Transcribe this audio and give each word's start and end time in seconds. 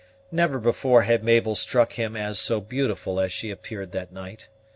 Never 0.31 0.57
before 0.57 1.03
had 1.03 1.23
Mabel 1.23 1.53
struck 1.53 1.93
him 1.93 2.15
as 2.17 2.39
so 2.39 2.59
beautiful 2.59 3.19
as 3.19 3.31
she 3.31 3.51
appeared 3.51 3.91
that 3.91 4.11
night. 4.11 4.47